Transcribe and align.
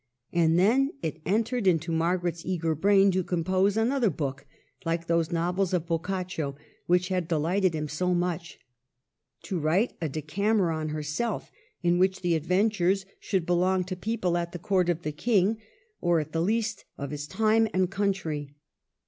And 0.33 0.57
then 0.57 0.93
it 1.03 1.21
entered 1.27 1.67
into 1.67 1.91
Margaret's 1.91 2.43
eager 2.43 2.73
brain 2.73 3.11
to 3.11 3.23
compose 3.23 3.77
another 3.77 4.09
book 4.09 4.47
like 4.83 5.05
those 5.05 5.31
novels 5.31 5.75
of 5.75 5.85
Boccaccio 5.85 6.55
which 6.87 7.09
had 7.09 7.27
delighted 7.27 7.75
him 7.75 7.87
so 7.87 8.15
much,— 8.15 8.57
to 9.43 9.59
write 9.59 9.93
a" 10.01 10.09
Decameron" 10.09 10.89
herself, 10.89 11.51
in 11.83 11.99
which 11.99 12.21
the 12.21 12.33
adventures 12.33 13.05
should 13.19 13.45
belong 13.45 13.83
to 13.83 13.95
people 13.95 14.37
at 14.37 14.53
the 14.53 14.57
Court 14.57 14.89
of 14.89 15.03
the 15.03 15.11
King, 15.11 15.59
or, 16.01 16.19
at 16.19 16.31
the 16.31 16.41
least, 16.41 16.83
of 16.97 17.11
his 17.11 17.27
time 17.27 17.67
and 17.71 17.91
country. 17.91 18.55